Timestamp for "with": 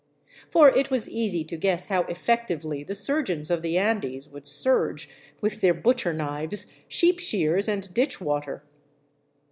5.41-5.61